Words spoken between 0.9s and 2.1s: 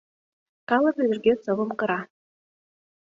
рӱжге совым кыра.